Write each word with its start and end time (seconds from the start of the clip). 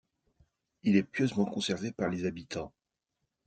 Il 0.81 0.95
est 0.95 1.03
pieusement 1.03 1.45
conservé 1.45 1.91
par 1.91 2.09
les 2.09 2.25
habitants. 2.25 2.73